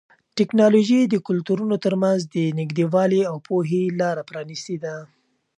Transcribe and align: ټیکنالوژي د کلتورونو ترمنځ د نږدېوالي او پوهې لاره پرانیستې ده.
ټیکنالوژي 0.37 0.99
د 1.07 1.15
کلتورونو 1.27 1.75
ترمنځ 1.85 2.19
د 2.35 2.37
نږدېوالي 2.59 3.21
او 3.31 3.35
پوهې 3.47 3.83
لاره 3.99 4.21
پرانیستې 4.29 4.75
ده. 4.83 4.95